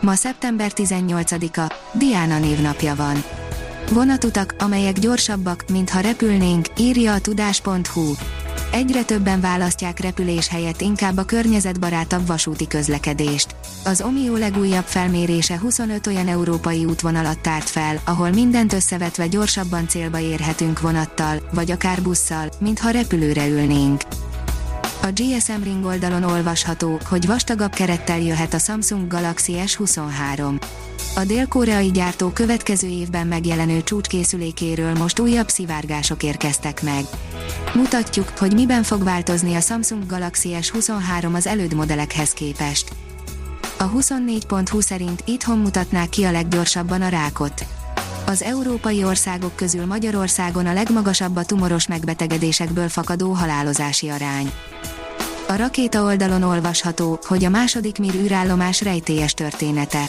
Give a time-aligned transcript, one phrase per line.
[0.00, 3.24] Ma szeptember 18-a, Diana névnapja van.
[3.92, 8.12] Vonatutak, amelyek gyorsabbak, mintha repülnénk, írja a tudás.hu.
[8.72, 13.54] Egyre többen választják repülés helyett inkább a környezetbarátabb vasúti közlekedést.
[13.84, 20.18] Az Omio legújabb felmérése 25 olyan európai útvonalat tárt fel, ahol mindent összevetve gyorsabban célba
[20.18, 24.02] érhetünk vonattal, vagy akár busszal, mintha repülőre ülnénk.
[25.08, 30.62] A GSM Ring oldalon olvasható, hogy vastagabb kerettel jöhet a Samsung Galaxy S23.
[31.14, 37.04] A dél-koreai gyártó következő évben megjelenő csúcskészülékéről most újabb szivárgások érkeztek meg.
[37.74, 42.88] Mutatjuk, hogy miben fog változni a Samsung Galaxy S23 az előd modellekhez képest.
[43.78, 47.66] A 24.20 szerint itthon mutatnák ki a leggyorsabban a rákot.
[48.26, 54.52] Az európai országok közül Magyarországon a legmagasabb a tumoros megbetegedésekből fakadó halálozási arány.
[55.50, 60.04] A rakéta oldalon olvasható, hogy a második Mir űrállomás rejtélyes története.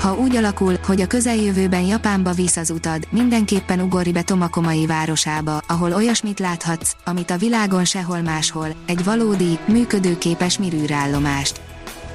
[0.00, 5.62] Ha úgy alakul, hogy a közeljövőben Japánba visz az utad, mindenképpen ugorj be Tomakomai városába,
[5.66, 11.60] ahol olyasmit láthatsz, amit a világon sehol máshol, egy valódi, működőképes Mir űrállomást.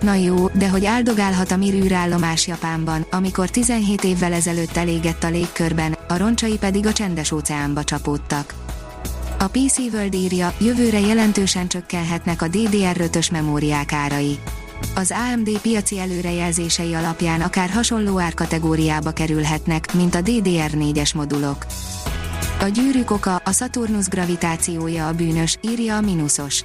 [0.00, 5.30] Na jó, de hogy áldogálhat a Mir űrállomás Japánban, amikor 17 évvel ezelőtt elégett a
[5.30, 8.54] légkörben, a roncsai pedig a csendes óceánba csapódtak.
[9.40, 14.38] A PC World írja, jövőre jelentősen csökkenhetnek a DDR5-ös memóriák árai.
[14.94, 21.66] Az AMD piaci előrejelzései alapján akár hasonló árkategóriába kerülhetnek, mint a DDR4-es modulok.
[22.60, 26.64] A gyűrűk oka, a Saturnus gravitációja a bűnös, írja a Minusos.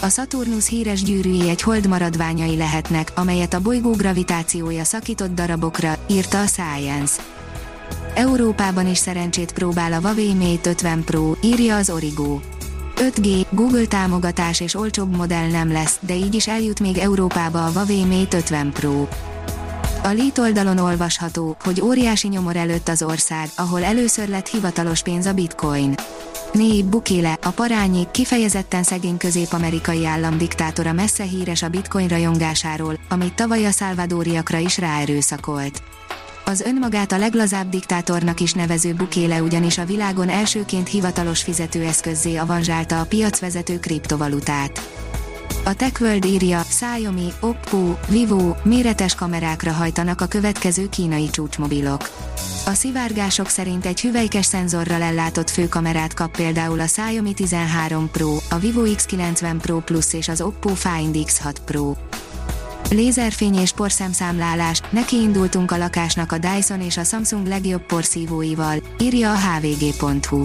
[0.00, 6.40] A Saturnus híres gyűrűi egy hold maradványai lehetnek, amelyet a bolygó gravitációja szakított darabokra, írta
[6.40, 7.22] a Science.
[8.14, 12.40] Európában is szerencsét próbál a Huawei Mate 50 Pro, írja az Origo.
[12.96, 17.70] 5G, Google támogatás és olcsóbb modell nem lesz, de így is eljut még Európába a
[17.70, 19.06] Huawei Mate 50 Pro.
[20.04, 25.26] A Lít oldalon olvasható, hogy óriási nyomor előtt az ország, ahol először lett hivatalos pénz
[25.26, 25.94] a bitcoin.
[26.52, 33.34] Néib Bukele, a parányi, kifejezetten szegény közép-amerikai állam diktátora messze híres a bitcoin rajongásáról, amit
[33.34, 35.82] tavaly a szálvadóriakra is ráerőszakolt.
[36.44, 43.00] Az önmagát a leglazább diktátornak is nevező Bukéle ugyanis a világon elsőként hivatalos fizetőeszközzé avanzsálta
[43.00, 44.88] a piacvezető kriptovalutát.
[45.64, 52.10] A TechWorld írja, Xiaomi, Oppo, Vivo méretes kamerákra hajtanak a következő kínai csúcsmobilok.
[52.66, 58.58] A szivárgások szerint egy hüvelykes szenzorral ellátott főkamerát kap például a Xiaomi 13 Pro, a
[58.58, 61.94] Vivo X90 Pro Plus és az Oppo Find X6 Pro.
[62.92, 69.32] Lézerfény és porszemszámlálás, neki indultunk a lakásnak a Dyson és a Samsung legjobb porszívóival, írja
[69.32, 70.42] a hvg.hu.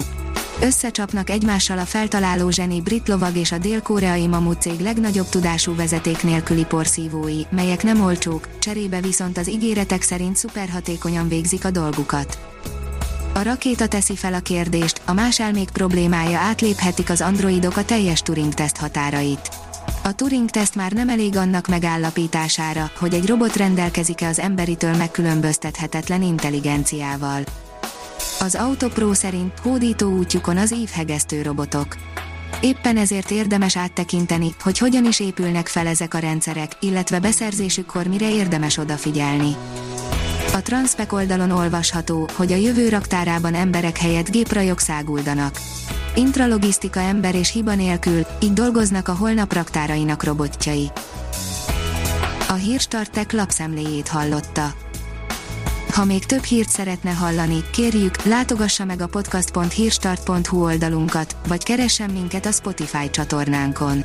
[0.60, 6.22] Összecsapnak egymással a feltaláló zseni brit lovag és a dél-koreai mamut cég legnagyobb tudású vezeték
[6.22, 12.38] nélküli porszívói, melyek nem olcsók, cserébe viszont az ígéretek szerint szuperhatékonyan végzik a dolgukat.
[13.34, 18.22] A rakéta teszi fel a kérdést, a más elmék problémája átléphetik az androidok a teljes
[18.22, 19.67] Turing teszt határait.
[20.08, 27.42] A Turing-teszt már nem elég annak megállapítására, hogy egy robot rendelkezik-e az emberitől megkülönböztethetetlen intelligenciával.
[28.40, 31.96] Az Autopro szerint hódító útjukon az ívhegesztő robotok.
[32.60, 38.30] Éppen ezért érdemes áttekinteni, hogy hogyan is épülnek fel ezek a rendszerek, illetve beszerzésükkor mire
[38.30, 39.56] érdemes odafigyelni.
[40.52, 45.60] A Transpec oldalon olvasható, hogy a jövő raktárában emberek helyett géprajok száguldanak.
[46.14, 50.90] Intralogisztika ember és hiba nélkül, így dolgoznak a holnap raktárainak robotjai.
[52.48, 54.74] A Hírstartek lapszemléjét hallotta.
[55.94, 62.46] Ha még több hírt szeretne hallani, kérjük, látogassa meg a podcast.hírstart.hu oldalunkat, vagy keressen minket
[62.46, 64.04] a Spotify csatornánkon.